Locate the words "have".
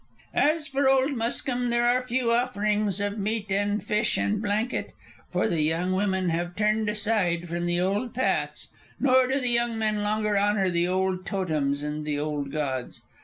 6.29-6.55